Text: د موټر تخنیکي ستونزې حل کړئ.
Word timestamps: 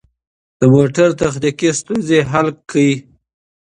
د 0.59 0.61
موټر 0.73 1.09
تخنیکي 1.19 1.69
ستونزې 1.79 2.19
حل 2.31 2.47
کړئ. 2.69 2.91